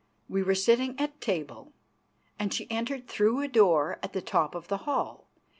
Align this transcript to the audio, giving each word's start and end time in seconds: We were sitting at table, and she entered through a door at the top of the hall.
We 0.27 0.41
were 0.41 0.55
sitting 0.55 0.99
at 0.99 1.21
table, 1.21 1.73
and 2.39 2.51
she 2.51 2.65
entered 2.71 3.07
through 3.07 3.41
a 3.41 3.47
door 3.47 3.99
at 4.01 4.13
the 4.13 4.21
top 4.23 4.55
of 4.55 4.67
the 4.67 4.77
hall. 4.89 5.27